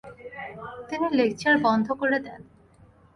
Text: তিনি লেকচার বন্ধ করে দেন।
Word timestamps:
তিনি 0.89 1.07
লেকচার 1.11 1.55
বন্ধ 1.57 1.87
করে 1.91 2.17
দেন। 2.19 2.41